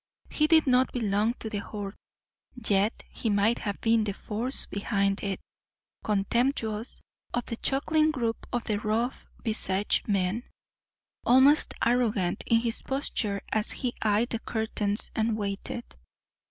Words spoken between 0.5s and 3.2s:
not belong to the Horde. Yet